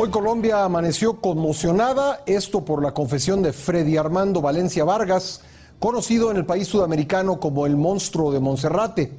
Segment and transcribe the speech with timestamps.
[0.00, 5.42] Hoy Colombia amaneció conmocionada, esto por la confesión de Freddy Armando Valencia Vargas,
[5.80, 9.18] conocido en el país sudamericano como el monstruo de Monserrate.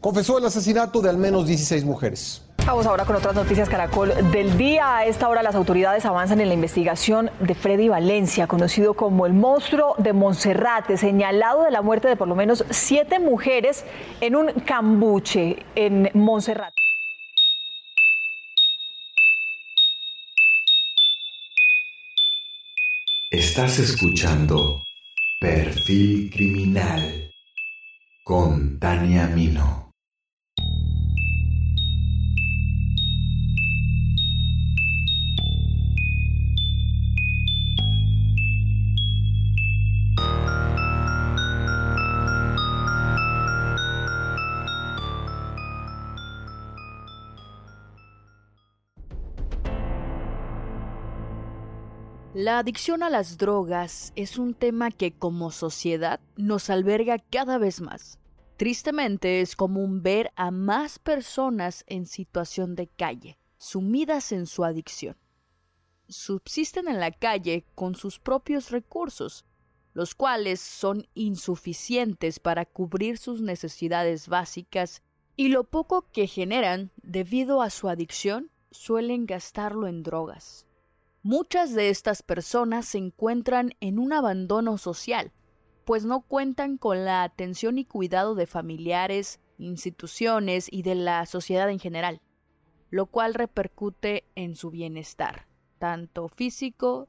[0.00, 2.42] Confesó el asesinato de al menos 16 mujeres.
[2.64, 4.98] Vamos ahora con otras noticias Caracol del día.
[4.98, 9.32] A esta hora las autoridades avanzan en la investigación de Freddy Valencia, conocido como el
[9.32, 13.84] monstruo de Monserrate, señalado de la muerte de por lo menos siete mujeres
[14.20, 16.79] en un cambuche en Monserrate.
[23.32, 24.82] Estás escuchando
[25.38, 27.30] Perfil Criminal
[28.24, 29.89] con Tania Mino.
[52.50, 57.80] La adicción a las drogas es un tema que como sociedad nos alberga cada vez
[57.80, 58.18] más.
[58.56, 65.16] Tristemente es común ver a más personas en situación de calle, sumidas en su adicción.
[66.08, 69.44] Subsisten en la calle con sus propios recursos,
[69.94, 75.04] los cuales son insuficientes para cubrir sus necesidades básicas
[75.36, 80.66] y lo poco que generan debido a su adicción suelen gastarlo en drogas.
[81.22, 85.32] Muchas de estas personas se encuentran en un abandono social,
[85.84, 91.68] pues no cuentan con la atención y cuidado de familiares, instituciones y de la sociedad
[91.68, 92.22] en general,
[92.88, 95.46] lo cual repercute en su bienestar,
[95.78, 97.06] tanto físico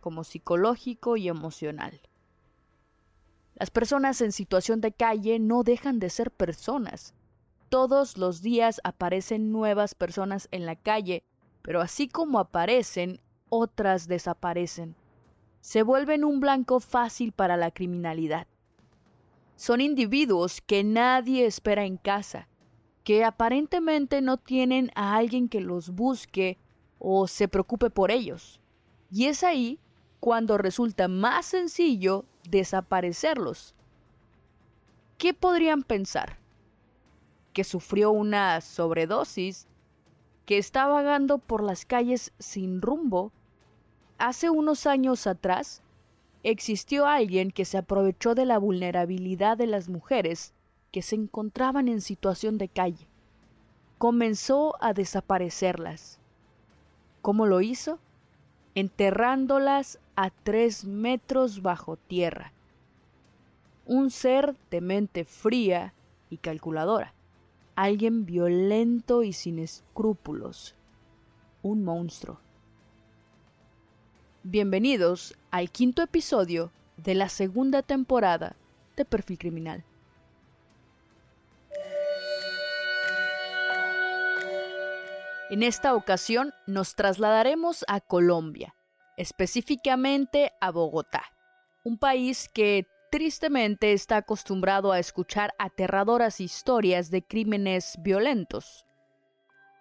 [0.00, 2.00] como psicológico y emocional.
[3.54, 7.14] Las personas en situación de calle no dejan de ser personas.
[7.68, 11.22] Todos los días aparecen nuevas personas en la calle,
[11.60, 13.20] pero así como aparecen,
[13.54, 14.96] otras desaparecen.
[15.60, 18.46] Se vuelven un blanco fácil para la criminalidad.
[19.56, 22.48] Son individuos que nadie espera en casa,
[23.04, 26.56] que aparentemente no tienen a alguien que los busque
[26.98, 28.58] o se preocupe por ellos.
[29.10, 29.78] Y es ahí
[30.18, 33.74] cuando resulta más sencillo desaparecerlos.
[35.18, 36.38] ¿Qué podrían pensar?
[37.52, 39.68] ¿Que sufrió una sobredosis?
[40.46, 43.30] ¿Que está vagando por las calles sin rumbo?
[44.22, 45.82] Hace unos años atrás,
[46.44, 50.54] existió alguien que se aprovechó de la vulnerabilidad de las mujeres
[50.92, 53.08] que se encontraban en situación de calle.
[53.98, 56.20] Comenzó a desaparecerlas.
[57.20, 57.98] ¿Cómo lo hizo?
[58.76, 62.52] Enterrándolas a tres metros bajo tierra.
[63.86, 65.94] Un ser de mente fría
[66.30, 67.12] y calculadora.
[67.74, 70.76] Alguien violento y sin escrúpulos.
[71.62, 72.38] Un monstruo.
[74.44, 78.56] Bienvenidos al quinto episodio de la segunda temporada
[78.96, 79.84] de Perfil Criminal.
[85.48, 88.74] En esta ocasión nos trasladaremos a Colombia,
[89.16, 91.22] específicamente a Bogotá,
[91.84, 98.86] un país que tristemente está acostumbrado a escuchar aterradoras historias de crímenes violentos.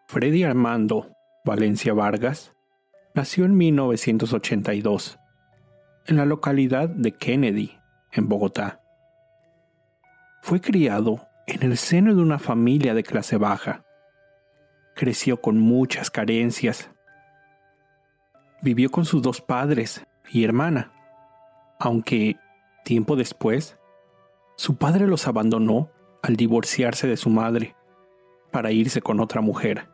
[0.07, 2.53] Freddy Armando Valencia Vargas
[3.13, 5.19] nació en 1982,
[6.05, 7.77] en la localidad de Kennedy,
[8.11, 8.81] en Bogotá.
[10.41, 13.83] Fue criado en el seno de una familia de clase baja.
[14.95, 16.89] Creció con muchas carencias.
[18.61, 20.91] Vivió con sus dos padres y hermana,
[21.79, 22.37] aunque
[22.83, 23.77] tiempo después,
[24.55, 25.89] su padre los abandonó
[26.21, 27.75] al divorciarse de su madre
[28.51, 29.90] para irse con otra mujer.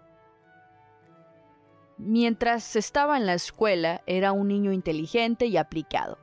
[1.97, 6.19] Mientras estaba en la escuela era un niño inteligente y aplicado,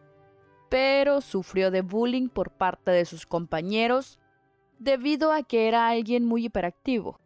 [0.68, 4.20] pero sufrió de bullying por parte de sus compañeros
[4.78, 7.20] debido a que era alguien muy hiperactivo.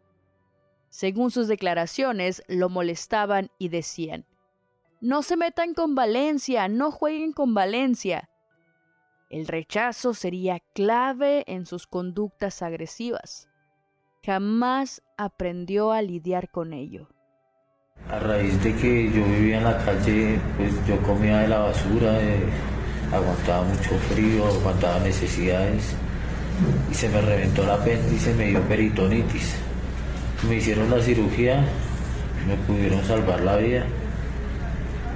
[0.89, 4.25] Según sus declaraciones, lo molestaban y decían,
[4.99, 8.29] no se metan con Valencia, no jueguen con Valencia.
[9.29, 13.47] El rechazo sería clave en sus conductas agresivas.
[14.25, 17.09] Jamás aprendió a lidiar con ello.
[18.07, 22.17] A raíz de que yo vivía en la calle, pues yo comía de la basura,
[23.11, 25.93] aguantaba mucho frío, aguantaba necesidades
[26.91, 29.55] y se me reventó la apéndice, me dio peritonitis.
[30.47, 31.63] Me hicieron la cirugía,
[32.47, 33.83] me pudieron salvar la vida,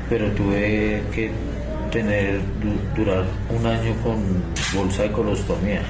[0.10, 1.32] pero tuve que
[1.92, 2.42] tener,
[2.96, 4.44] durar un año con
[4.76, 5.82] bolsa de colostomía.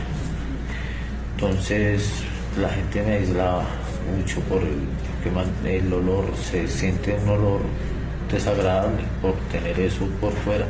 [1.35, 2.23] Entonces
[2.59, 3.65] la gente me aislaba
[4.17, 7.61] mucho por el, el olor, se siente un olor
[8.31, 10.65] desagradable por tener eso por fuera.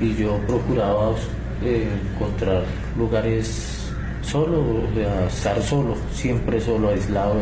[0.00, 1.12] Y yo procuraba
[1.62, 2.64] eh, encontrar
[2.96, 3.90] lugares
[4.22, 4.82] solo,
[5.28, 7.36] estar solo, siempre solo, aislado.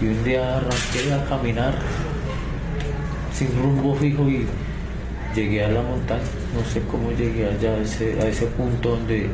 [0.00, 1.74] y un día arranqué a caminar
[3.32, 4.46] sin rumbo fijo y
[5.34, 6.22] llegué a la montaña.
[6.54, 9.28] No sé cómo llegué allá a ese, a ese punto donde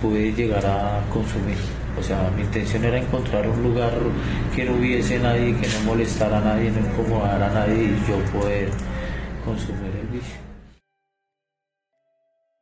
[0.00, 1.58] pude llegar a consumir.
[2.00, 3.92] O sea, mi intención era encontrar un lugar
[4.56, 8.18] que no hubiese nadie, que no molestara a nadie, no incomodara a nadie y yo
[8.32, 8.70] poder
[9.44, 10.38] consumir el vicio.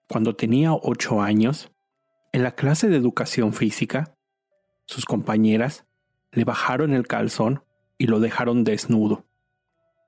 [0.09, 1.71] Cuando tenía ocho años,
[2.33, 4.13] en la clase de educación física,
[4.87, 5.87] sus compañeras
[6.33, 7.63] le bajaron el calzón
[7.97, 9.25] y lo dejaron desnudo,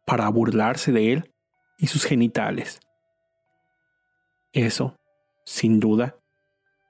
[0.07, 1.33] para burlarse de él
[1.79, 2.81] y sus genitales.
[4.53, 4.97] Eso,
[5.45, 6.17] sin duda,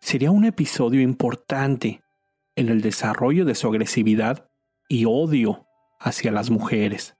[0.00, 2.00] sería un episodio importante
[2.60, 4.50] en el desarrollo de su agresividad
[4.86, 5.66] y odio
[5.98, 7.16] hacia las mujeres.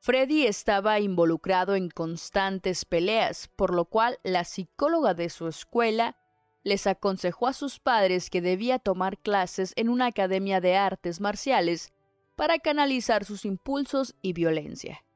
[0.00, 6.18] Freddy estaba involucrado en constantes peleas, por lo cual la psicóloga de su escuela
[6.62, 11.94] les aconsejó a sus padres que debía tomar clases en una academia de artes marciales
[12.36, 15.06] para canalizar sus impulsos y violencia.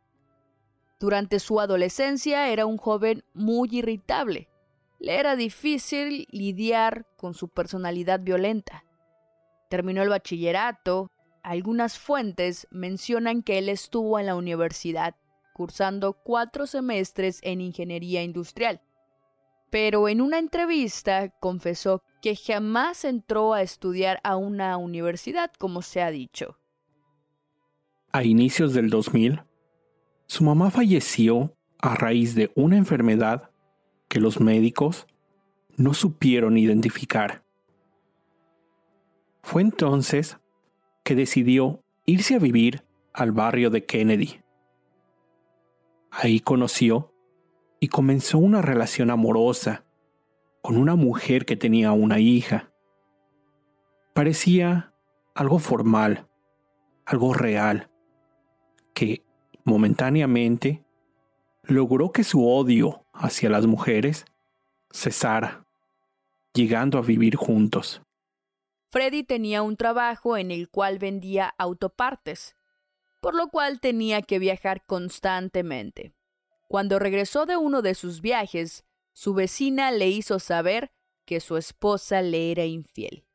[0.99, 4.49] Durante su adolescencia era un joven muy irritable,
[4.99, 8.85] le era difícil lidiar con su personalidad violenta.
[9.69, 11.11] Terminó el bachillerato.
[11.43, 15.15] Algunas fuentes mencionan que él estuvo en la universidad,
[15.55, 18.81] cursando cuatro semestres en ingeniería industrial.
[19.71, 26.03] Pero en una entrevista confesó que jamás entró a estudiar a una universidad, como se
[26.03, 26.59] ha dicho.
[28.11, 29.43] A inicios del 2000,
[30.27, 33.48] su mamá falleció a raíz de una enfermedad
[34.09, 35.07] que los médicos
[35.77, 37.45] no supieron identificar.
[39.43, 40.39] Fue entonces
[41.05, 44.41] que decidió irse a vivir al barrio de Kennedy.
[46.11, 47.15] Ahí conoció
[47.81, 49.85] y comenzó una relación amorosa
[50.63, 52.73] con una mujer que tenía una hija.
[54.15, 54.93] Parecía
[55.35, 56.27] algo formal,
[57.07, 57.91] algo real,
[58.95, 59.23] que
[59.65, 60.85] momentáneamente
[61.69, 64.25] logró que su odio hacia las mujeres
[64.91, 65.67] cesara,
[66.55, 68.03] llegando a vivir juntos.
[68.91, 72.57] Freddy tenía un trabajo en el cual vendía autopartes,
[73.21, 76.15] por lo cual tenía que viajar constantemente.
[76.69, 80.91] Cuando regresó de uno de sus viajes, su vecina le hizo saber
[81.27, 83.27] que su esposa le era infiel,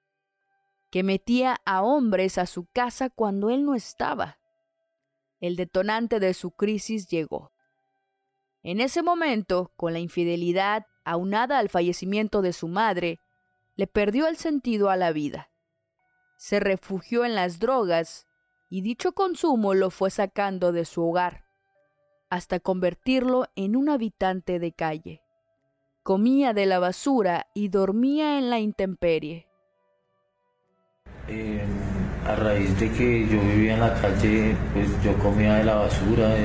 [0.90, 4.40] que metía a hombres a su casa cuando él no estaba.
[5.40, 7.53] El detonante de su crisis llegó.
[8.64, 13.20] En ese momento, con la infidelidad aunada al fallecimiento de su madre,
[13.76, 15.50] le perdió el sentido a la vida.
[16.38, 18.26] Se refugió en las drogas
[18.70, 21.44] y dicho consumo lo fue sacando de su hogar,
[22.30, 25.22] hasta convertirlo en un habitante de calle.
[26.02, 29.48] Comía de la basura y dormía en la intemperie.
[31.28, 31.68] Em,
[32.26, 36.36] a raíz de que yo vivía en la calle, pues yo comía de la basura.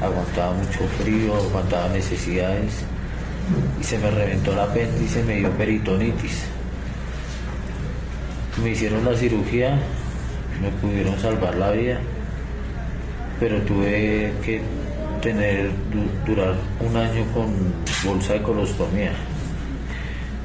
[0.00, 2.84] Aguantaba mucho frío, aguantaba necesidades
[3.80, 6.44] y se me reventó el apéndice, me dio peritonitis.
[8.62, 9.78] Me hicieron la cirugía,
[10.60, 11.98] me pudieron salvar la vida,
[13.38, 14.62] pero tuve que
[15.20, 15.70] tener,
[16.26, 17.52] durar un año con
[18.04, 19.12] bolsa de colostomía.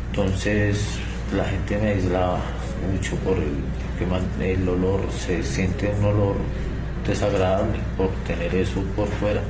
[0.10, 1.00] Entonces
[1.36, 2.40] la gente me aislaba
[2.92, 6.36] mucho por el, el olor, se siente un olor
[7.08, 9.42] desagradable por tener eso por fuera.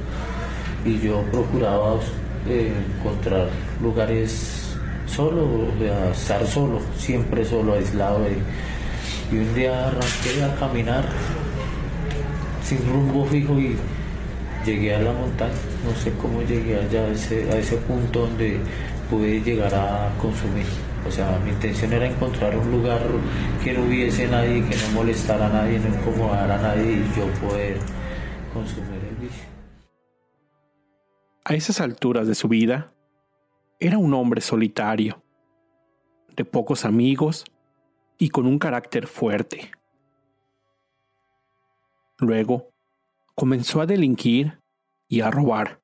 [0.85, 1.99] Y yo procuraba
[2.47, 3.49] eh, encontrar
[3.81, 5.67] lugares solo,
[6.11, 8.25] estar solo, siempre solo, aislado.
[9.31, 11.05] y un día arranqué a caminar
[12.63, 13.75] sin rumbo fijo y
[14.65, 15.53] llegué a la montaña.
[15.83, 18.59] No sé cómo llegué allá a ese, a ese punto donde
[19.09, 20.65] pude llegar a consumir.
[21.07, 23.01] O sea, mi intención era encontrar un lugar
[23.63, 27.27] que no hubiese nadie, que no molestara a nadie, no incomodara a nadie y yo
[27.39, 27.77] poder
[28.53, 29.43] consumir el vicio.
[31.43, 32.93] A esas alturas de su vida,
[33.79, 35.23] era un hombre solitario,
[36.35, 37.45] de pocos amigos
[38.19, 39.71] y con un carácter fuerte.
[42.19, 42.69] Luego,
[43.33, 44.59] comenzó a delinquir
[45.07, 45.81] y a robar.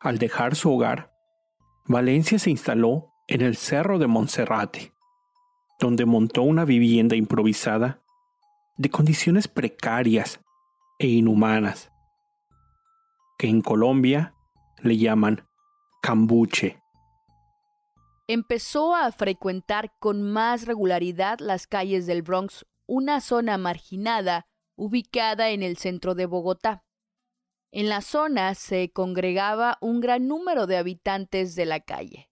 [0.00, 1.10] Al dejar su hogar,
[1.86, 4.92] Valencia se instaló en el Cerro de Monserrate,
[5.80, 8.02] donde montó una vivienda improvisada
[8.76, 10.40] de condiciones precarias
[10.98, 11.90] e inhumanas,
[13.38, 14.34] que en Colombia
[14.82, 15.46] le llaman
[16.02, 16.80] cambuche.
[18.26, 25.62] Empezó a frecuentar con más regularidad las calles del Bronx, una zona marginada ubicada en
[25.62, 26.84] el centro de Bogotá.
[27.70, 32.30] En la zona se congregaba un gran número de habitantes de la calle,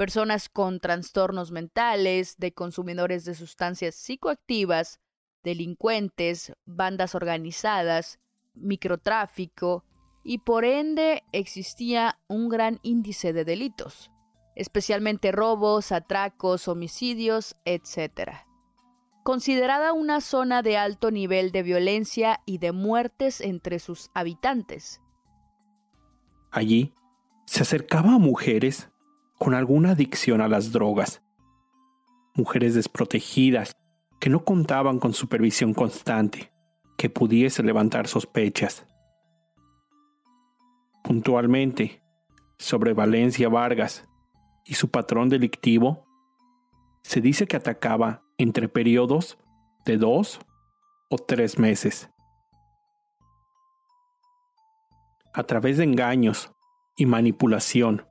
[0.00, 4.98] personas con trastornos mentales, de consumidores de sustancias psicoactivas,
[5.44, 8.18] delincuentes, bandas organizadas,
[8.54, 9.84] microtráfico,
[10.24, 14.10] y por ende existía un gran índice de delitos,
[14.56, 18.30] especialmente robos, atracos, homicidios, etc.
[19.22, 25.02] Considerada una zona de alto nivel de violencia y de muertes entre sus habitantes.
[26.50, 26.94] Allí
[27.44, 28.88] se acercaba a mujeres
[29.40, 31.22] con alguna adicción a las drogas,
[32.34, 33.74] mujeres desprotegidas
[34.20, 36.52] que no contaban con supervisión constante,
[36.98, 38.86] que pudiese levantar sospechas.
[41.02, 42.02] Puntualmente,
[42.58, 44.06] sobre Valencia Vargas
[44.66, 46.04] y su patrón delictivo,
[47.02, 49.38] se dice que atacaba entre periodos
[49.86, 50.38] de dos
[51.08, 52.10] o tres meses.
[55.32, 56.52] A través de engaños
[56.94, 58.09] y manipulación,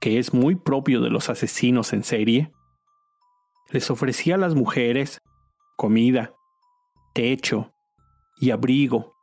[0.00, 2.52] que es muy propio de los asesinos en serie,
[3.70, 5.18] les ofrecía a las mujeres
[5.76, 6.34] comida,
[7.14, 7.72] techo
[8.38, 9.14] y abrigo,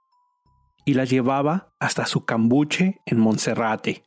[0.86, 4.04] y las llevaba hasta su cambuche en Monserrate.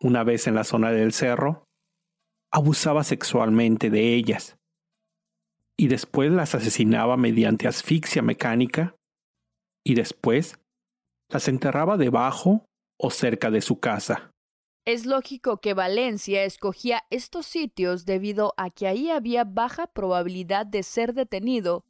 [0.00, 1.64] Una vez en la zona del cerro,
[2.50, 4.56] abusaba sexualmente de ellas,
[5.76, 8.96] y después las asesinaba mediante asfixia mecánica,
[9.84, 10.58] y después
[11.28, 12.64] las enterraba debajo
[12.98, 14.33] o cerca de su casa.
[14.86, 20.82] Es lógico que Valencia escogía estos sitios debido a que ahí había baja probabilidad de
[20.82, 21.86] ser detenido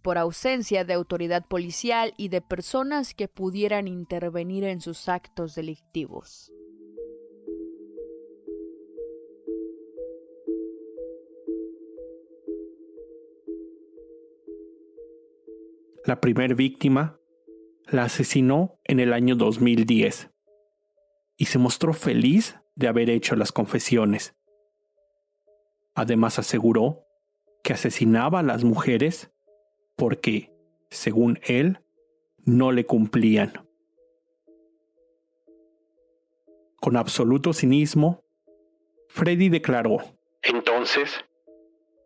[0.00, 6.50] por ausencia de autoridad policial y de personas que pudieran intervenir en sus actos delictivos.
[16.06, 17.20] La primer víctima
[17.90, 20.30] la asesinó en el año 2010
[21.38, 24.34] y se mostró feliz de haber hecho las confesiones.
[25.94, 27.06] Además aseguró
[27.62, 29.30] que asesinaba a las mujeres
[29.96, 30.52] porque,
[30.90, 31.80] según él,
[32.44, 33.66] no le cumplían.
[36.80, 38.24] Con absoluto cinismo,
[39.08, 39.98] Freddy declaró,
[40.42, 41.24] Entonces,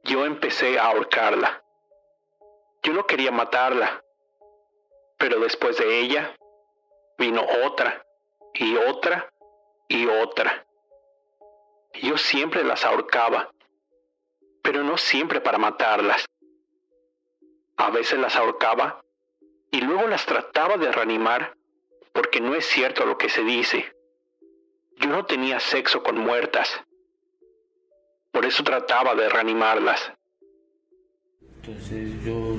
[0.05, 1.65] yo empecé a ahorcarla.
[2.83, 4.05] Yo no quería matarla,
[5.19, 6.35] pero después de ella
[7.19, 8.05] vino otra
[8.55, 9.33] y otra
[9.89, 10.67] y otra.
[12.03, 13.51] Yo siempre las ahorcaba,
[14.63, 16.25] pero no siempre para matarlas.
[17.77, 19.03] A veces las ahorcaba
[19.71, 21.57] y luego las trataba de reanimar
[22.13, 23.93] porque no es cierto lo que se dice.
[24.99, 26.83] Yo no tenía sexo con muertas.
[28.31, 30.13] Por eso trataba de reanimarlas.
[31.57, 32.57] Entonces yo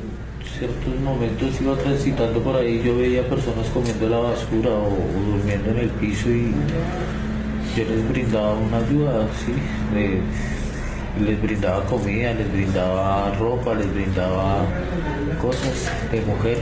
[0.57, 4.89] ciertos momentos iba transitando por ahí, yo veía personas comiendo la basura o,
[5.31, 6.51] durmiendo en el piso y
[7.75, 9.53] yo les brindaba una ayuda, ¿sí?
[11.21, 14.65] les brindaba comida, les brindaba ropa, les brindaba
[15.41, 16.57] cosas de mujer,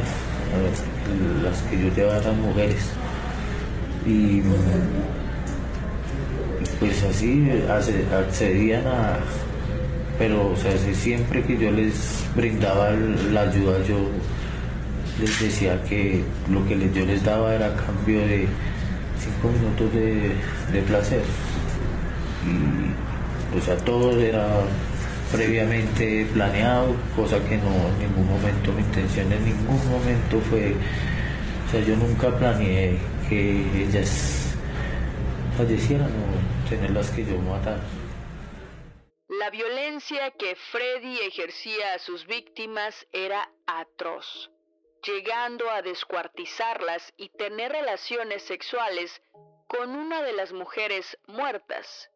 [1.43, 2.89] las que yo llevaba eran mujeres.
[4.05, 4.41] Y
[6.79, 9.19] pues así accedían a,
[10.22, 13.98] pero o sea, siempre que yo les brindaba la ayuda, yo
[15.20, 18.46] les decía que lo que yo les daba era cambio de
[19.20, 21.24] cinco minutos de, placer.
[22.46, 24.46] Y, o sea, todo era
[25.32, 30.75] previamente planeado, cosa que no en ningún momento, mi intención en ningún momento fue,
[31.68, 34.54] o sea, yo nunca planeé que ellas
[35.58, 38.00] fallecieran o tenerlas que yo matar.
[39.41, 44.51] La violencia que Freddy ejercía a sus víctimas era atroz,
[45.03, 49.19] llegando a descuartizarlas y tener relaciones sexuales
[49.67, 52.12] con una de las mujeres muertas.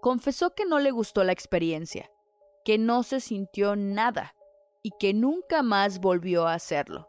[0.00, 2.08] Confesó que no le gustó la experiencia,
[2.64, 4.36] que no se sintió nada
[4.84, 7.08] y que nunca más volvió a hacerlo.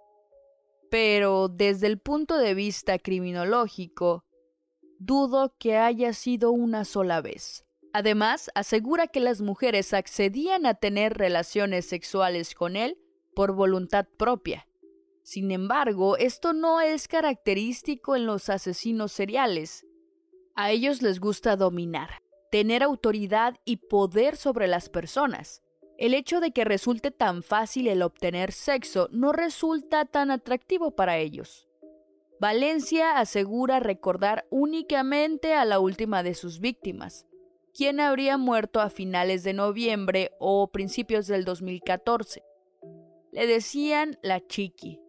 [0.89, 4.25] Pero desde el punto de vista criminológico,
[4.97, 7.68] dudo que haya sido una sola vez.
[7.93, 12.97] Además, asegura que las mujeres accedían a tener relaciones sexuales con él
[13.33, 14.67] por voluntad propia.
[15.23, 19.85] Sin embargo, esto no es característico en los asesinos seriales.
[20.55, 25.61] A ellos les gusta dominar, tener autoridad y poder sobre las personas.
[25.97, 31.17] El hecho de que resulte tan fácil el obtener sexo no resulta tan atractivo para
[31.17, 31.67] ellos.
[32.39, 37.25] Valencia asegura recordar únicamente a la última de sus víctimas,
[37.79, 42.43] quien habría muerto a finales de noviembre o principios del 2014.
[43.31, 44.99] Le decían la chiqui.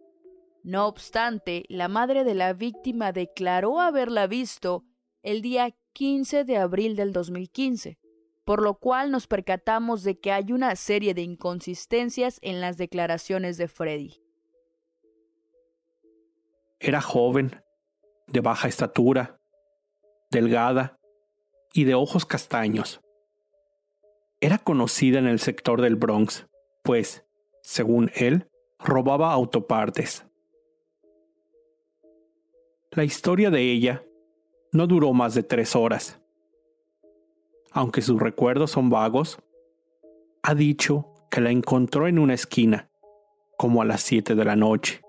[0.63, 4.85] No obstante, la madre de la víctima declaró haberla visto
[5.21, 7.99] el día 15 de abril del 2015,
[8.45, 13.57] por lo cual nos percatamos de que hay una serie de inconsistencias en las declaraciones
[13.57, 14.23] de Freddy.
[16.79, 17.65] Era joven,
[18.27, 19.41] de baja estatura,
[20.29, 21.00] delgada
[21.73, 23.01] y de ojos castaños.
[24.39, 26.47] Era conocida en el sector del Bronx,
[26.83, 27.25] pues,
[27.61, 28.49] según él,
[28.79, 30.25] robaba autopartes.
[32.91, 34.03] La historia de ella
[34.73, 36.19] no duró más de tres horas.
[37.71, 39.39] Aunque sus recuerdos son vagos,
[40.43, 42.89] ha dicho que la encontró en una esquina,
[43.57, 45.01] como a las siete de la noche.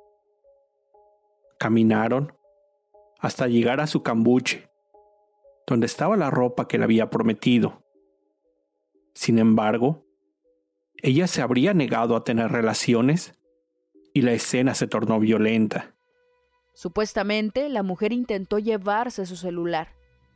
[1.59, 2.33] Caminaron
[3.19, 4.69] hasta llegar a su cambuche,
[5.67, 7.83] donde estaba la ropa que le había prometido.
[9.15, 10.07] Sin embargo,
[10.97, 13.39] ella se habría negado a tener relaciones
[14.15, 15.95] y la escena se tornó violenta.
[16.75, 19.89] Supuestamente, la mujer intentó llevarse su celular,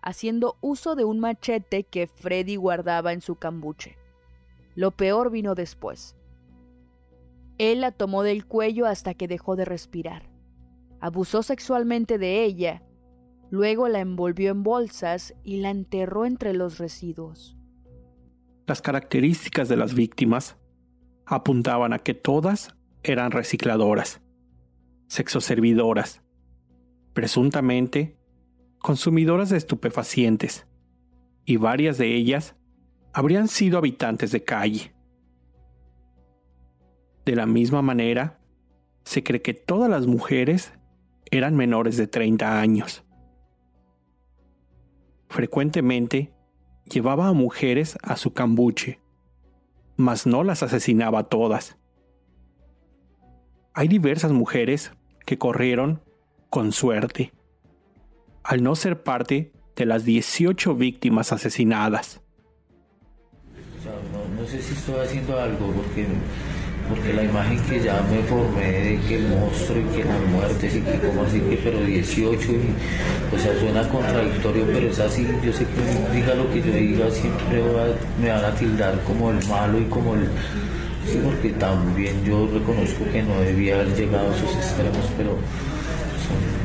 [0.02, 3.96] haciendo uso de un machete que Freddy guardaba en su cambuche.
[4.74, 6.16] Lo peor vino después.
[7.58, 10.28] Él la tomó del cuello hasta que dejó de respirar.
[11.00, 12.82] Abusó sexualmente de ella,
[13.50, 17.56] luego la envolvió en bolsas y la enterró entre los residuos.
[18.66, 20.56] Las características de las víctimas
[21.24, 24.20] apuntaban a que todas eran recicladoras,
[25.06, 26.22] sexoservidoras,
[27.12, 28.18] presuntamente
[28.78, 30.66] consumidoras de estupefacientes,
[31.44, 32.56] y varias de ellas
[33.12, 34.94] habrían sido habitantes de calle.
[37.24, 38.40] De la misma manera,
[39.04, 40.72] se cree que todas las mujeres
[41.30, 43.05] eran menores de 30 años.
[45.28, 46.32] Frecuentemente
[46.84, 49.00] llevaba a mujeres a su cambuche,
[49.96, 51.76] mas no las asesinaba todas.
[53.74, 54.92] Hay diversas mujeres
[55.24, 56.02] que corrieron
[56.50, 57.32] con suerte,
[58.42, 62.22] al no ser parte de las 18 víctimas asesinadas.
[64.36, 66.06] no, sé si estoy haciendo algo porque,
[66.88, 70.80] porque la imagen que ya me formé de que monstruo y que las muertes y
[70.80, 75.26] que como así que pero 18 y o sea suena contradictorio pero es así.
[75.44, 77.62] Yo sé que diga lo que yo diga siempre
[78.20, 80.28] me van a tildar como el malo y como el
[81.10, 85.38] sí porque también yo reconozco que no debía haber llegado a esos extremos pero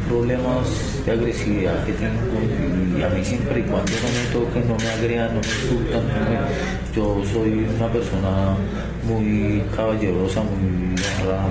[0.07, 0.67] problemas
[1.05, 4.89] de agresividad que tengo y a mí siempre y cuando no me toquen, no me
[4.89, 6.03] agredan, no me insultan,
[6.93, 8.57] yo soy una persona
[9.03, 10.95] muy caballerosa, muy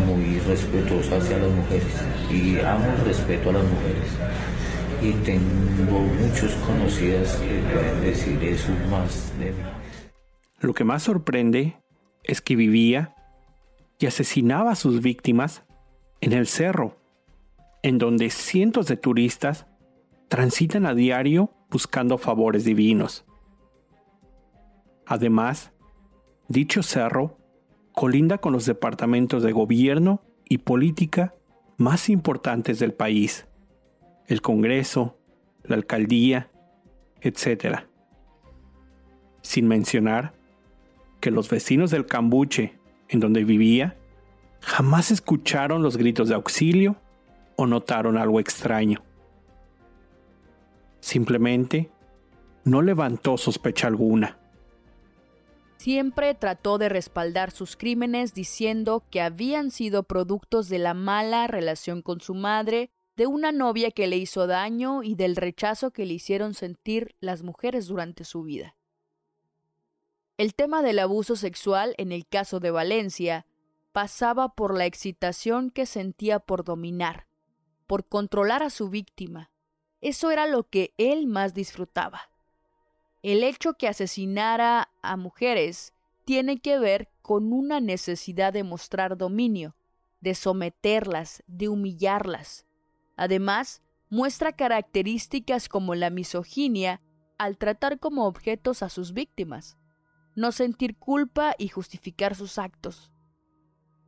[0.07, 1.95] muy respetuosa hacia las mujeres
[2.31, 4.11] y amo el respeto a las mujeres.
[5.03, 9.59] Y tengo muchos conocidas que pueden decir eso más de mí.
[10.61, 11.77] Lo que más sorprende
[12.23, 13.15] es que vivía
[13.99, 15.65] y asesinaba a sus víctimas
[16.21, 16.97] en el cerro
[17.83, 19.67] en donde cientos de turistas
[20.29, 23.25] transitan a diario buscando favores divinos.
[25.07, 25.73] Además,
[26.49, 27.40] dicho cerro
[27.93, 31.35] colinda con los departamentos de gobierno y política
[31.77, 33.47] más importantes del país,
[34.27, 35.19] el Congreso,
[35.65, 36.51] la alcaldía,
[37.21, 37.81] etc.
[39.43, 40.35] Sin mencionar
[41.21, 43.97] que los vecinos del Cambuche, en donde vivía,
[44.61, 46.97] jamás escucharon los gritos de auxilio
[47.57, 49.03] o notaron algo extraño.
[51.01, 51.91] Simplemente
[52.65, 54.40] no levantó sospecha alguna.
[55.81, 62.03] Siempre trató de respaldar sus crímenes diciendo que habían sido productos de la mala relación
[62.03, 66.13] con su madre, de una novia que le hizo daño y del rechazo que le
[66.13, 68.77] hicieron sentir las mujeres durante su vida.
[70.37, 73.47] El tema del abuso sexual en el caso de Valencia
[73.93, 77.27] pasaba por la excitación que sentía por dominar,
[77.87, 79.51] por controlar a su víctima.
[80.03, 82.30] Eso era lo que él más disfrutaba.
[83.23, 85.93] El hecho que asesinara a mujeres
[86.25, 89.77] tiene que ver con una necesidad de mostrar dominio,
[90.21, 92.67] de someterlas, de humillarlas.
[93.17, 97.03] Además, muestra características como la misoginia
[97.37, 99.77] al tratar como objetos a sus víctimas,
[100.35, 103.13] no sentir culpa y justificar sus actos.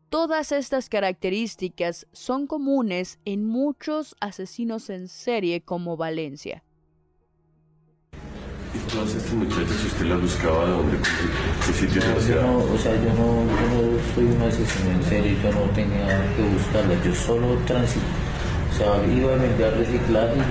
[0.09, 6.63] Todas estas características son comunes en muchos asesinos en serie como Valencia.
[8.93, 10.99] ¿Y todas estas muchachas usted las buscaba dónde?
[11.67, 15.37] ¿Qué sitios no, yo no, o sea, yo no, no soy un asesino en serie,
[15.43, 18.05] yo no tenía que buscarlas, yo solo transito.
[18.71, 20.43] O sea, iba a vender reciclaje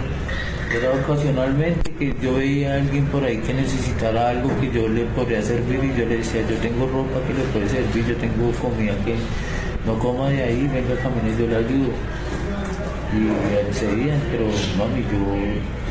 [0.73, 5.03] era ocasionalmente que yo veía a alguien por ahí que necesitara algo que yo le
[5.05, 8.51] podría servir y yo le decía, yo tengo ropa que le puede servir, yo tengo
[8.53, 9.15] comida que,
[9.85, 11.91] no coma de ahí, venga camine, yo le ayudo.
[13.13, 13.27] Y
[13.67, 14.45] accedían, pero
[14.77, 15.19] mami, yo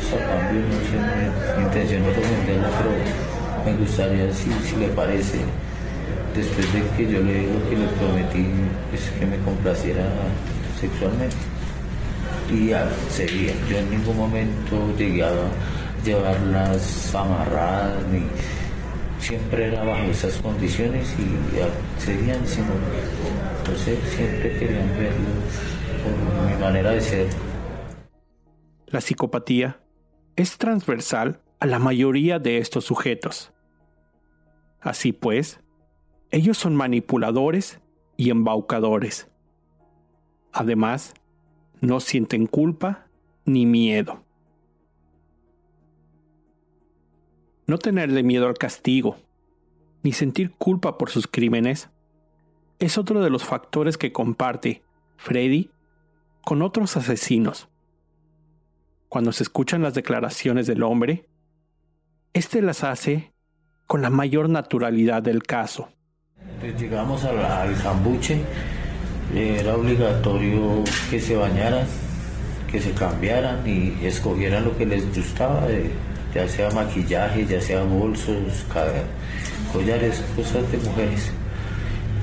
[0.09, 0.97] a cambio no sé,
[1.55, 2.91] mi, intención no es pero
[3.63, 5.37] me gustaría, si, si le parece,
[6.35, 8.47] después de que yo le digo que le prometí
[8.89, 10.03] pues, que me complaciera
[10.79, 11.35] sexualmente.
[12.51, 15.31] Y accedía, yo en ningún momento llegué a
[16.03, 18.23] llevarlas amarradas, ni
[19.23, 22.73] siempre era bajo esas condiciones y accedían, sino,
[23.59, 25.29] entonces siempre querían verlo
[26.47, 27.27] mi manera de ser.
[28.87, 29.81] La psicopatía
[30.35, 33.53] es transversal a la mayoría de estos sujetos.
[34.79, 35.59] Así pues,
[36.31, 37.79] ellos son manipuladores
[38.17, 39.29] y embaucadores.
[40.51, 41.13] Además,
[41.79, 43.07] no sienten culpa
[43.45, 44.23] ni miedo.
[47.67, 49.17] No tenerle miedo al castigo,
[50.03, 51.89] ni sentir culpa por sus crímenes,
[52.79, 54.83] es otro de los factores que comparte
[55.17, 55.69] Freddy
[56.43, 57.69] con otros asesinos.
[59.09, 61.27] Cuando se escuchan las declaraciones del hombre,
[62.33, 63.33] éste las hace
[63.87, 65.89] con la mayor naturalidad del caso.
[66.79, 68.41] Llegamos al, al cambuche,
[69.35, 71.85] era obligatorio que se bañaran,
[72.71, 75.67] que se cambiaran y escogieran lo que les gustaba,
[76.33, 78.65] ya sea maquillaje, ya sea bolsos,
[79.73, 81.31] collares, cosas de mujeres,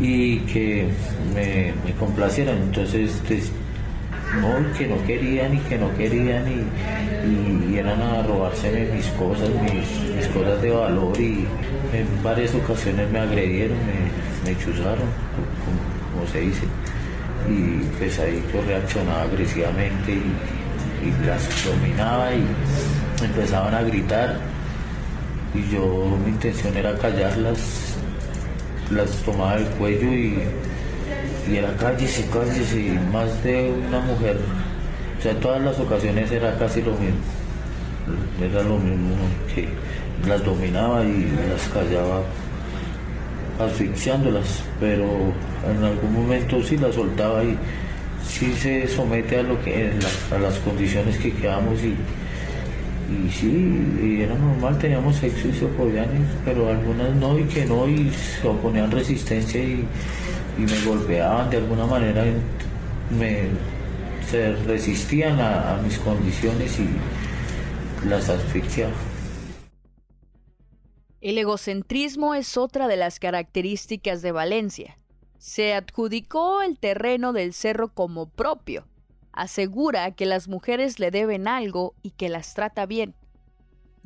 [0.00, 0.88] y que
[1.34, 2.56] me, complacieran.
[2.58, 3.20] Entonces,
[4.36, 10.26] no, que no querían y que no querían y, eran a robarse mis cosas, mis,
[10.28, 11.46] cosas de valor y
[11.92, 15.06] en varias ocasiones me agredieron, me, me chuzaron,
[15.64, 16.64] como, se dice.
[17.48, 20.32] Y pues ahí yo reaccionaba agresivamente y,
[21.24, 22.44] las dominaba y
[23.24, 24.36] empezaban a gritar
[25.54, 27.96] y yo mi intención era callarlas,
[28.90, 30.42] las tomaba del cuello y
[31.50, 34.38] y era cállese, cállese, y más de una mujer.
[35.18, 37.18] O sea, en todas las ocasiones era casi lo mismo.
[38.40, 39.16] Era lo mismo
[39.54, 39.68] que
[40.28, 42.22] las dominaba y las callaba
[43.58, 45.04] asfixiándolas, pero
[45.68, 47.56] en algún momento sí las soltaba y
[48.26, 49.90] sí se somete a lo que
[50.30, 51.96] a las condiciones que quedamos y,
[53.10, 55.66] y sí, y era normal, teníamos sexo y se
[56.44, 59.84] pero algunas no y que no y se oponían resistencia y
[60.58, 62.24] y me golpeaban de alguna manera,
[63.16, 63.48] me,
[64.28, 66.88] se resistían a, mis condiciones y
[68.08, 68.94] las asfixiaban.
[71.20, 74.98] El egocentrismo es otra de las características de Valencia.
[75.38, 78.86] Se adjudicó el terreno del cerro como propio.
[79.32, 83.14] Asegura que las mujeres le deben algo y que las trata bien.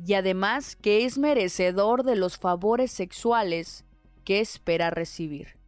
[0.05, 3.85] Y además que es merecedor de los favores sexuales
[4.23, 5.62] que espera recibir.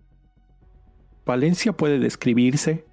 [1.26, 2.86] Valencia puede describirse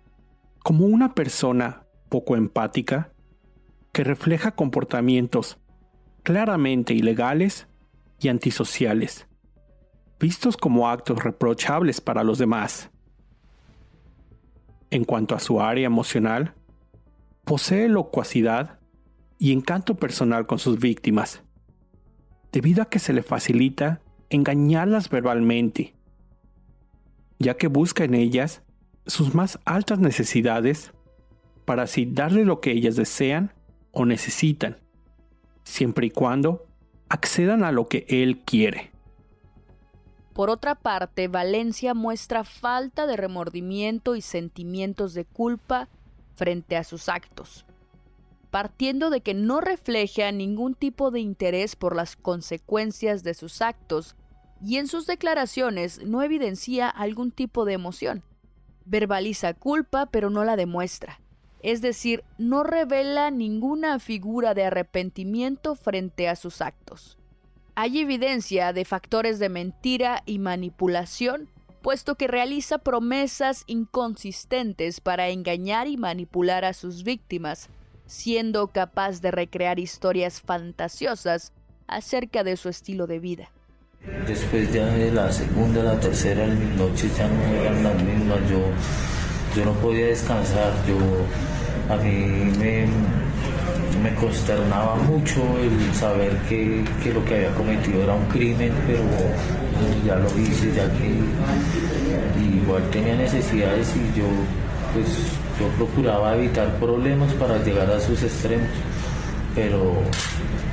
[0.62, 3.12] como una persona poco empática
[3.92, 5.59] que refleja comportamientos
[6.23, 7.68] claramente ilegales
[8.21, 9.27] y antisociales,
[10.18, 12.90] vistos como actos reprochables para los demás.
[14.90, 16.55] En cuanto a su área emocional,
[17.45, 18.79] posee locuacidad
[19.38, 21.42] y encanto personal con sus víctimas,
[22.51, 25.95] debido a que se le facilita engañarlas verbalmente
[27.42, 28.62] ya que busca en ellas
[29.07, 30.92] sus más altas necesidades
[31.64, 33.52] para así darle lo que ellas desean
[33.90, 34.78] o necesitan,
[35.64, 36.66] siempre y cuando
[37.09, 38.90] accedan a lo que él quiere.
[40.33, 45.88] Por otra parte, Valencia muestra falta de remordimiento y sentimientos de culpa
[46.37, 47.66] frente a sus actos,
[48.50, 54.16] partiendo de que no refleja ningún tipo de interés por las consecuencias de sus actos
[54.64, 58.22] y en sus declaraciones no evidencia algún tipo de emoción.
[58.85, 61.20] Verbaliza culpa pero no la demuestra.
[61.62, 67.18] Es decir, no revela ninguna figura de arrepentimiento frente a sus actos.
[67.75, 71.48] Hay evidencia de factores de mentira y manipulación,
[71.81, 77.68] puesto que realiza promesas inconsistentes para engañar y manipular a sus víctimas,
[78.07, 81.53] siendo capaz de recrear historias fantasiosas
[81.87, 83.51] acerca de su estilo de vida.
[84.04, 88.58] Después ya de la segunda, la tercera, mis noches ya no eran las mismas, yo,
[89.54, 90.96] yo no podía descansar, yo,
[91.88, 92.86] a mí me,
[94.02, 96.84] me consternaba mucho el saber que,
[97.14, 99.04] lo que había cometido era un crimen, pero
[100.04, 101.22] ya lo hice, ya que
[102.44, 104.26] igual tenía necesidades y yo
[104.94, 105.06] pues
[105.60, 108.66] yo procuraba evitar problemas para llegar a sus extremos,
[109.54, 109.94] pero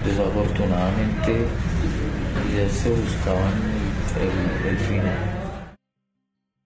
[0.03, 1.45] desafortunadamente
[2.47, 3.53] ya se buscaban
[4.67, 5.75] el, final.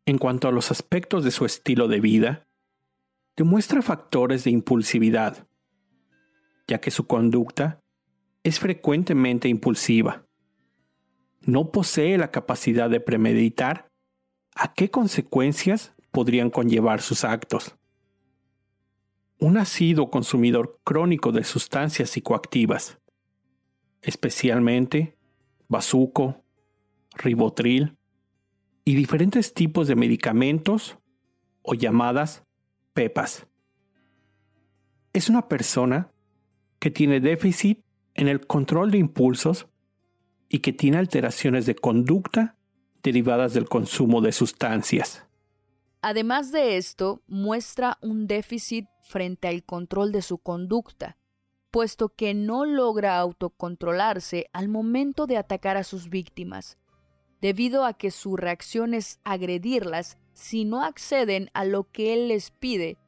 [0.05, 2.47] En cuanto a los aspectos de su estilo de vida,
[3.35, 5.47] demuestra factores de impulsividad,
[6.67, 7.79] ya que su conducta
[8.43, 10.25] es frecuentemente impulsiva.
[11.41, 13.87] No posee la capacidad de premeditar
[14.55, 17.75] a qué consecuencias podrían conllevar sus actos.
[19.39, 22.99] Un asiduo consumidor crónico de sustancias psicoactivas,
[24.01, 25.17] especialmente
[25.73, 26.45] bazuco,
[27.15, 27.97] ribotril
[28.85, 30.97] y diferentes tipos de medicamentos
[31.63, 32.43] o llamadas
[32.93, 33.47] pepas.
[35.11, 36.11] Es una persona
[36.79, 37.83] que tiene déficit
[38.13, 39.67] en el control de impulsos
[40.47, 42.55] y que tiene alteraciones de conducta
[43.01, 45.25] derivadas del consumo de sustancias.
[46.01, 51.17] Además de esto, muestra un déficit frente al control de su conducta,
[51.73, 56.77] puesto que no logra autocontrolarse al momento de atacar a sus víctimas,
[57.41, 62.51] debido a que su reacción es agredirlas si no acceden a lo que él les
[62.51, 62.99] pide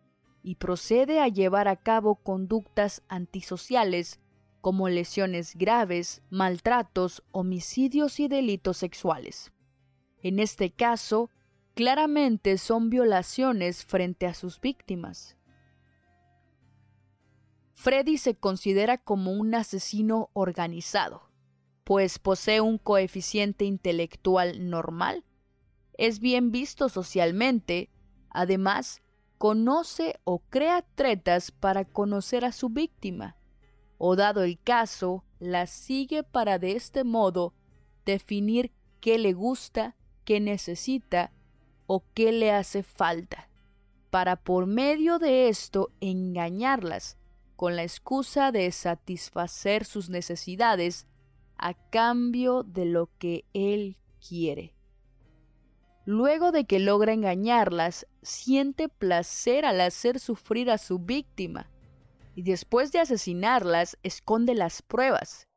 [0.41, 4.19] y procede a llevar a cabo conductas antisociales
[4.61, 9.51] como lesiones graves, maltratos, homicidios y delitos sexuales.
[10.23, 11.29] En este caso,
[11.75, 15.37] claramente son violaciones frente a sus víctimas.
[17.75, 21.29] Freddy se considera como un asesino organizado,
[21.83, 25.25] pues posee un coeficiente intelectual normal,
[25.97, 27.89] es bien visto socialmente,
[28.29, 29.01] además,
[29.37, 33.35] conoce o crea tretas para conocer a su víctima,
[33.97, 37.53] o dado el caso, la sigue para de este modo
[38.05, 41.33] definir qué le gusta, qué necesita
[41.87, 43.49] o qué le hace falta,
[44.09, 47.17] para por medio de esto engañarlas
[47.55, 51.07] con la excusa de satisfacer sus necesidades
[51.57, 54.73] a cambio de lo que él quiere.
[56.05, 61.71] Luego de que logra engañarlas, siente placer al hacer sufrir a su víctima,
[62.35, 65.47] y después de asesinarlas, esconde las pruebas.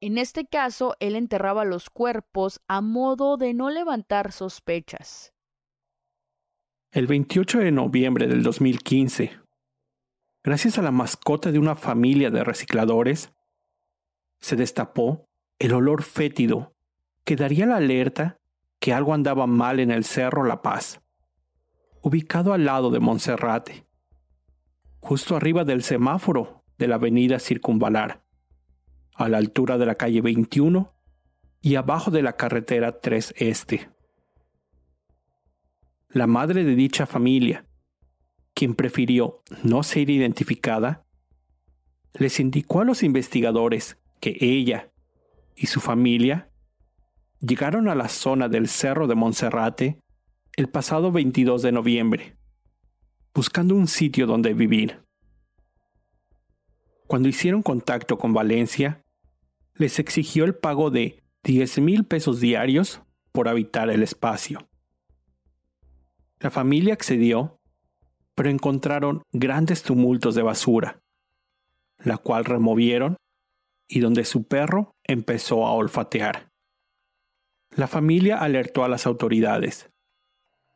[0.00, 5.32] En este caso, él enterraba los cuerpos a modo de no levantar sospechas.
[6.90, 9.41] El 28 de noviembre del 2015,
[10.44, 13.32] gracias a la mascota de una familia de recicladores,
[14.40, 15.28] se destapó
[15.58, 16.74] el olor fétido
[17.24, 18.38] que daría la alerta
[18.80, 21.00] que algo andaba mal en el Cerro La Paz,
[22.00, 23.86] ubicado al lado de Monserrate,
[24.98, 28.24] justo arriba del semáforo de la avenida Circunvalar,
[29.14, 30.92] a la altura de la calle 21
[31.60, 33.88] y abajo de la carretera 3 Este.
[36.08, 37.64] La madre de dicha familia,
[38.54, 41.04] quien prefirió no ser identificada,
[42.14, 44.90] les indicó a los investigadores que ella
[45.56, 46.50] y su familia
[47.40, 49.98] llegaron a la zona del Cerro de Monserrate
[50.56, 52.36] el pasado 22 de noviembre,
[53.34, 55.02] buscando un sitio donde vivir.
[57.06, 59.02] Cuando hicieron contacto con Valencia,
[59.74, 64.68] les exigió el pago de 10 mil pesos diarios por habitar el espacio.
[66.38, 67.60] La familia accedió,
[68.34, 71.00] pero encontraron grandes tumultos de basura,
[71.98, 73.16] la cual removieron
[73.88, 76.50] y donde su perro empezó a olfatear.
[77.74, 79.90] La familia alertó a las autoridades,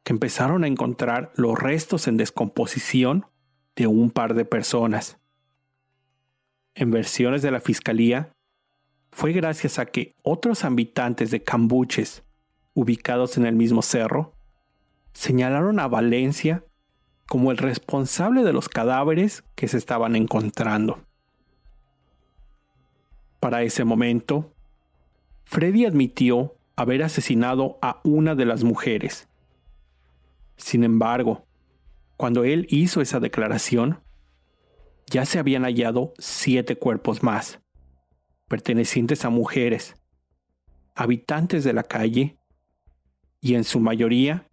[0.04, 3.26] que empezaron a encontrar los restos en descomposición
[3.74, 5.18] de un par de personas.
[6.74, 8.32] En versiones de la fiscalía,
[9.10, 12.22] fue gracias a que otros habitantes de Cambuches,
[12.74, 14.34] ubicados en el mismo cerro,
[15.14, 16.64] señalaron a Valencia
[17.26, 21.00] como el responsable de los cadáveres que se estaban encontrando.
[23.40, 24.52] Para ese momento,
[25.44, 29.28] Freddy admitió haber asesinado a una de las mujeres.
[30.56, 31.46] Sin embargo,
[32.16, 34.00] cuando él hizo esa declaración,
[35.08, 37.60] ya se habían hallado siete cuerpos más,
[38.48, 39.94] pertenecientes a mujeres,
[40.94, 42.38] habitantes de la calle,
[43.40, 44.48] y en su mayoría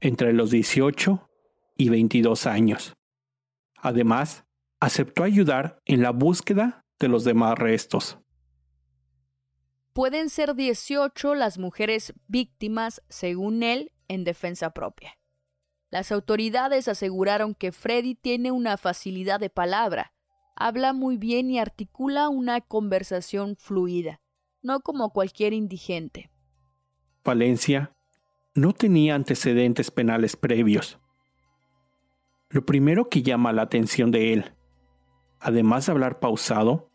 [0.00, 1.28] entre los 18
[1.76, 2.94] y 22 años.
[3.76, 4.44] Además,
[4.80, 8.18] aceptó ayudar en la búsqueda de los demás restos.
[9.92, 15.16] Pueden ser 18 las mujeres víctimas, según él, en defensa propia.
[15.90, 20.12] Las autoridades aseguraron que Freddy tiene una facilidad de palabra,
[20.56, 24.20] habla muy bien y articula una conversación fluida,
[24.62, 26.30] no como cualquier indigente.
[27.24, 27.92] Valencia
[28.54, 30.98] no tenía antecedentes penales previos.
[32.54, 34.54] Lo primero que llama la atención de él
[35.44, 36.90] además de hablar pausado,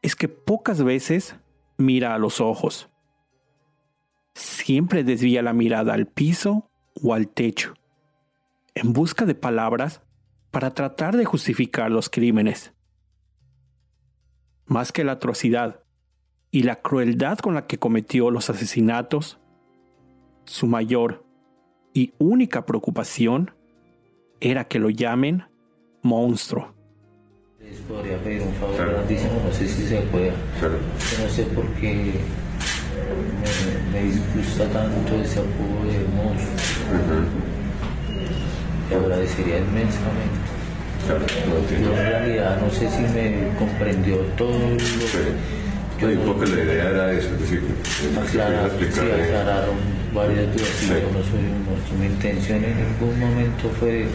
[0.00, 1.36] es que pocas veces
[1.76, 2.88] mira a los ojos.
[4.36, 6.68] siempre desvía la mirada al piso
[7.02, 7.74] o al techo,
[8.74, 10.02] en busca de palabras
[10.50, 12.72] para tratar de justificar los crímenes.
[14.66, 15.84] Más que la atrocidad
[16.50, 19.40] y la crueldad con la que cometió los asesinatos,
[20.44, 21.24] su mayor
[21.92, 23.52] y única preocupación
[24.44, 25.42] era que lo llamen
[26.02, 26.74] monstruo.
[27.60, 30.30] Les podría pedir un favor grandísimo, no sé si se puede.
[30.30, 32.20] No sé por qué
[33.90, 37.24] me, disgusta tanto ese apodo de monstruo.
[38.88, 40.54] Te agradecería inmensamente.
[41.08, 45.63] Yo en realidad no sé si me comprendió todo lo que
[46.10, 47.62] yo un poco la idea era eso, es decir,
[48.20, 49.76] aclarar, sí, aclararon
[50.14, 50.68] varias dudas.
[50.68, 50.88] Sí.
[50.88, 51.98] No soy un monstruo.
[51.98, 54.06] Mi intención en ningún momento fue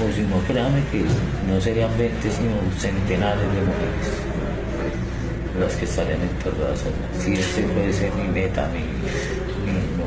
[0.00, 1.04] o si no, créame que
[1.46, 4.32] no serían 20, sino centenares de mujeres
[5.58, 6.82] las que estarían enterradas.
[7.18, 10.04] Si ese puede ser mi meta, mi, mi no.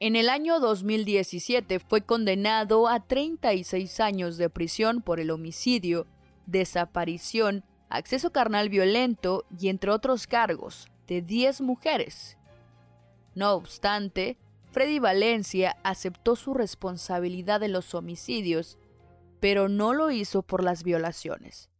[0.00, 6.06] En el año 2017 fue condenado a 36 años de prisión por el homicidio,
[6.46, 12.36] desaparición, acceso carnal violento y entre otros cargos de 10 mujeres.
[13.34, 14.38] No obstante,
[14.70, 18.78] Freddy Valencia aceptó su responsabilidad de los homicidios,
[19.40, 21.70] pero no lo hizo por las violaciones,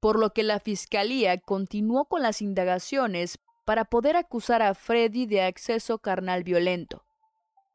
[0.00, 5.42] por lo que la Fiscalía continuó con las indagaciones para poder acusar a Freddy de
[5.42, 7.04] acceso carnal violento,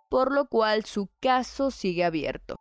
[0.09, 2.59] por lo cual su caso sigue abierto.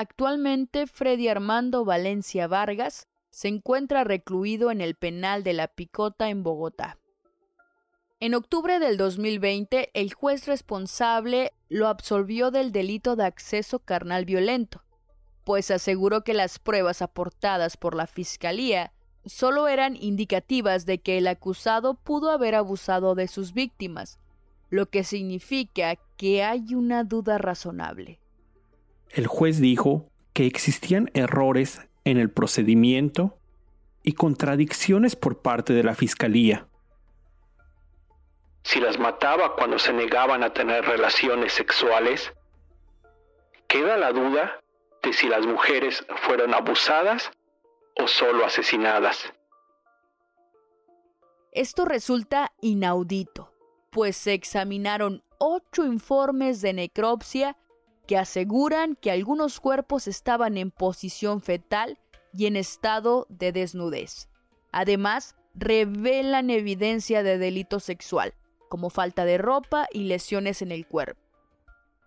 [0.00, 6.44] Actualmente Freddy Armando Valencia Vargas se encuentra recluido en el penal de la Picota en
[6.44, 7.00] Bogotá.
[8.20, 14.84] En octubre del 2020, el juez responsable lo absolvió del delito de acceso carnal violento,
[15.42, 18.92] pues aseguró que las pruebas aportadas por la Fiscalía
[19.26, 24.20] solo eran indicativas de que el acusado pudo haber abusado de sus víctimas,
[24.70, 28.20] lo que significa que hay una duda razonable.
[29.10, 33.38] El juez dijo que existían errores en el procedimiento
[34.02, 36.68] y contradicciones por parte de la Fiscalía
[38.68, 42.34] si las mataba cuando se negaban a tener relaciones sexuales,
[43.66, 44.60] queda la duda
[45.02, 47.30] de si las mujeres fueron abusadas
[47.96, 49.32] o solo asesinadas.
[51.52, 53.54] Esto resulta inaudito,
[53.90, 57.56] pues se examinaron ocho informes de necropsia
[58.08, 61.98] que aseguran que algunos cuerpos estaban en posición fetal
[62.32, 64.30] y en estado de desnudez.
[64.72, 68.32] Además, revelan evidencia de delito sexual,
[68.70, 71.20] como falta de ropa y lesiones en el cuerpo.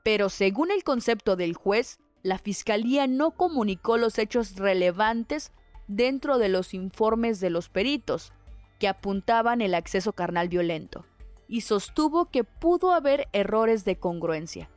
[0.03, 5.51] Pero según el concepto del juez, la Fiscalía no comunicó los hechos relevantes
[5.87, 8.33] dentro de los informes de los peritos,
[8.79, 11.05] que apuntaban el acceso carnal violento,
[11.47, 14.71] y sostuvo que pudo haber errores de congruencia.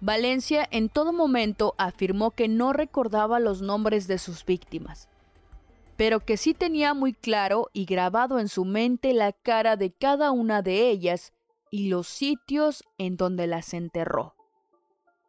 [0.00, 5.08] Valencia en todo momento afirmó que no recordaba los nombres de sus víctimas,
[5.96, 10.30] pero que sí tenía muy claro y grabado en su mente la cara de cada
[10.30, 11.32] una de ellas
[11.70, 14.36] y los sitios en donde las enterró.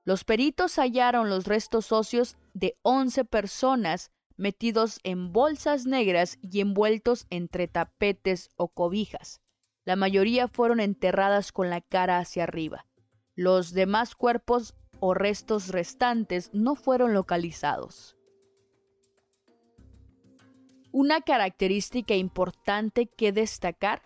[0.05, 7.25] Los peritos hallaron los restos óseos de 11 personas metidos en bolsas negras y envueltos
[7.31, 9.41] entre tapetes o cobijas.
[9.83, 12.85] La mayoría fueron enterradas con la cara hacia arriba.
[13.39, 18.17] Los demás cuerpos o restos restantes no fueron localizados.
[20.91, 24.01] Una característica importante que destacar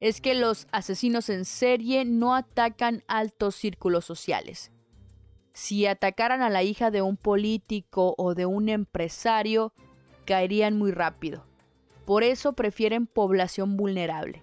[0.00, 4.70] es que los asesinos en serie no atacan altos círculos sociales.
[5.54, 9.72] Si atacaran a la hija de un político o de un empresario,
[10.26, 11.46] caerían muy rápido.
[12.04, 14.42] Por eso prefieren población vulnerable.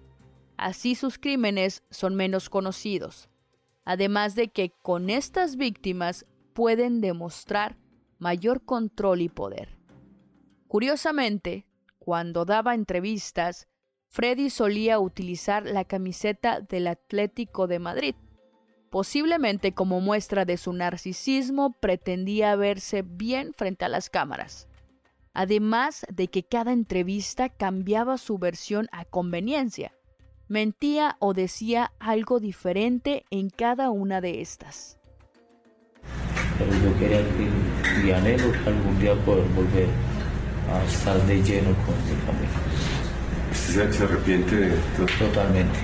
[0.58, 3.31] Así sus crímenes son menos conocidos.
[3.84, 7.78] Además de que con estas víctimas pueden demostrar
[8.20, 9.78] mayor control y poder.
[10.68, 11.66] Curiosamente,
[12.00, 13.68] cuando daba entrevistas,
[14.08, 18.16] Freddy solía utilizar la camiseta del Atlético de Madrid.
[18.90, 24.68] Posiblemente como muestra de su narcisismo pretendía verse bien frente a las cámaras.
[25.34, 29.94] Además de que cada entrevista cambiaba su versión a conveniencia.
[30.52, 34.98] Mentía o decía algo diferente en cada una de estas.
[36.58, 39.88] Pero yo quería que, y algún día poder volver
[40.70, 42.60] a estar de lleno con mi familia.
[43.50, 45.06] ¿Usted se arrepiente de esto?
[45.20, 45.80] Totalmente,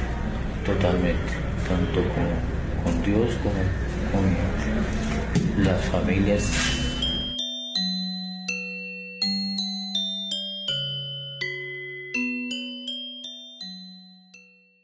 [0.66, 1.32] totalmente,
[1.70, 3.64] tanto con, con Dios como
[4.12, 6.77] con las familias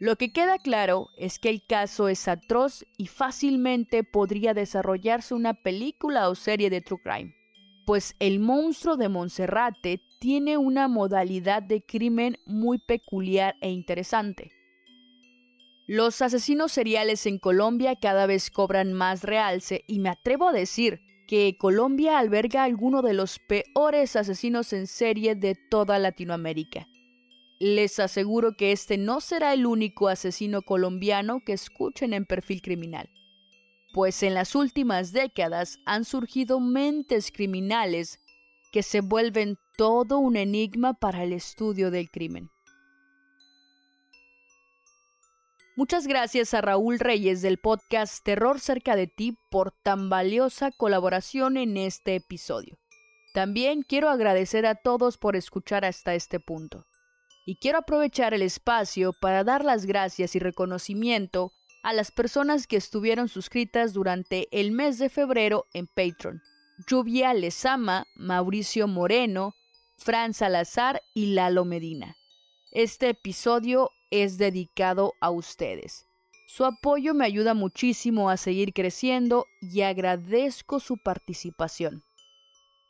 [0.04, 5.54] Lo que queda claro es que el caso es atroz y fácilmente podría desarrollarse una
[5.54, 7.34] película o serie de True Crime,
[7.86, 14.51] pues el monstruo de Monserrate tiene una modalidad de crimen muy peculiar e interesante.
[15.88, 20.99] Los asesinos seriales en Colombia cada vez cobran más realce y me atrevo a decir
[21.30, 26.89] que Colombia alberga alguno de los peores asesinos en serie de toda Latinoamérica.
[27.66, 33.09] Les aseguro que este no será el único asesino colombiano que escuchen en perfil criminal,
[33.93, 38.20] pues en las últimas décadas han surgido mentes criminales
[38.74, 42.49] que se vuelven todo un enigma para el estudio del crimen.
[45.78, 51.55] Muchas gracias a Raúl Reyes del podcast Terror cerca de ti por tan valiosa colaboración
[51.55, 52.78] en este episodio.
[53.34, 56.86] También quiero agradecer a todos por escuchar hasta este punto
[57.46, 62.78] y quiero aprovechar el espacio para dar las gracias y reconocimiento a las personas que
[62.78, 66.41] estuvieron suscritas durante el mes de febrero en Patreon.
[66.88, 69.54] Lluvia Lezama, Mauricio Moreno,
[69.98, 72.16] Fran Salazar y Lalo Medina.
[72.72, 76.08] Este episodio es dedicado a ustedes.
[76.48, 82.04] Su apoyo me ayuda muchísimo a seguir creciendo y agradezco su participación.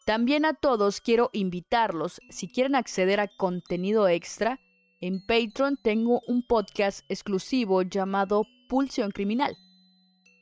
[0.06, 4.60] También a todos quiero invitarlos, si quieren acceder a contenido extra,
[4.99, 9.58] en Patreon tengo un podcast exclusivo llamado Pulsión Criminal.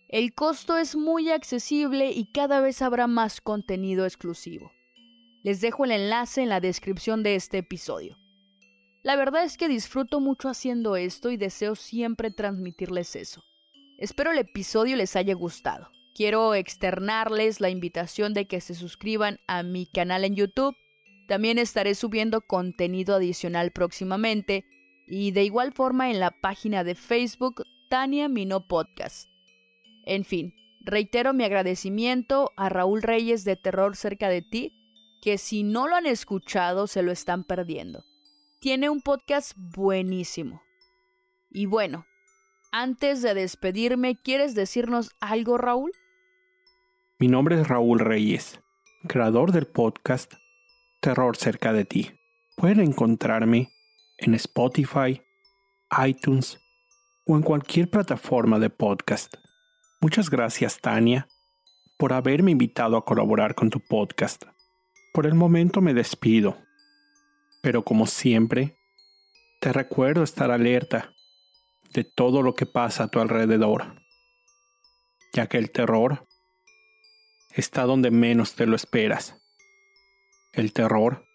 [0.09, 4.71] El costo es muy accesible y cada vez habrá más contenido exclusivo.
[5.43, 8.17] Les dejo el enlace en la descripción de este episodio.
[9.03, 13.43] La verdad es que disfruto mucho haciendo esto y deseo siempre transmitirles eso.
[13.99, 15.89] Espero el episodio les haya gustado.
[16.13, 20.75] Quiero externarles la invitación de que se suscriban a mi canal en YouTube.
[21.27, 24.65] También estaré subiendo contenido adicional próximamente
[25.07, 29.29] y de igual forma en la página de Facebook Tania Mino Podcast.
[30.05, 34.73] En fin, reitero mi agradecimiento a Raúl Reyes de Terror cerca de ti,
[35.21, 38.03] que si no lo han escuchado se lo están perdiendo.
[38.59, 40.61] Tiene un podcast buenísimo.
[41.49, 42.05] Y bueno,
[42.71, 45.91] antes de despedirme, ¿quieres decirnos algo, Raúl?
[47.21, 48.59] Mi nombre es Raúl Reyes,
[49.07, 50.33] creador del podcast
[51.01, 52.09] Terror cerca de ti.
[52.57, 53.69] Pueden encontrarme
[54.17, 55.21] en Spotify,
[56.03, 56.59] iTunes
[57.27, 59.35] o en cualquier plataforma de podcast.
[60.01, 61.27] Muchas gracias Tania
[61.99, 64.45] por haberme invitado a colaborar con tu podcast.
[65.13, 66.57] Por el momento me despido,
[67.61, 68.79] pero como siempre,
[69.59, 71.13] te recuerdo estar alerta
[71.93, 74.01] de todo lo que pasa a tu alrededor,
[75.33, 76.25] ya que el terror
[77.55, 79.37] está donde menos te lo esperas.
[80.53, 81.25] El terror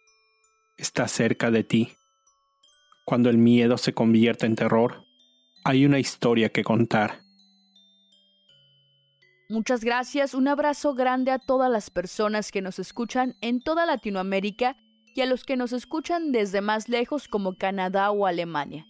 [0.76, 1.92] está cerca de ti.
[3.04, 5.04] Cuando el miedo se convierte en terror,
[5.64, 7.22] hay una historia que contar.
[9.48, 14.76] Muchas gracias, un abrazo grande a todas las personas que nos escuchan en toda Latinoamérica
[15.14, 18.86] y a los que nos escuchan desde más lejos como Canadá o Alemania.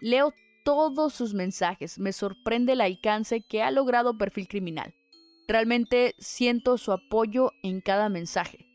[0.00, 0.32] Leo
[0.64, 4.94] todos sus mensajes, me sorprende el alcance que ha logrado Perfil Criminal.
[5.50, 8.68] Realmente siento su apoyo en cada mensaje.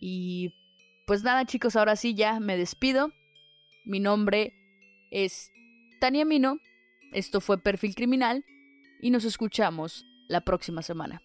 [0.00, 0.54] Y
[1.06, 3.12] pues nada chicos, ahora sí ya me despido.
[3.84, 4.54] Mi nombre
[5.10, 5.50] es
[6.00, 6.58] Tania Mino.
[7.12, 8.46] Esto fue Perfil Criminal
[9.02, 11.22] y nos escuchamos la próxima semana.